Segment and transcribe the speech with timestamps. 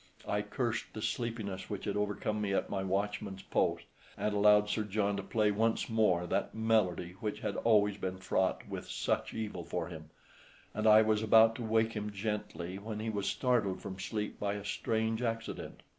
[0.27, 3.85] I cursed the sleepiness which had overcome me at my watchman's post,
[4.17, 8.67] and allowed Sir John to play once more that melody which had always been fraught
[8.67, 10.09] with such evil for him;
[10.73, 14.55] and I was about to wake him gently when he was startled from sleep by
[14.55, 15.83] a strange accident.